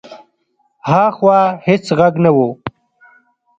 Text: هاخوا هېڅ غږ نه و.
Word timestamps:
هاخوا 0.87 1.39
هېڅ 1.67 1.85
غږ 1.99 2.13
نه 2.23 2.31
و. 2.35 2.37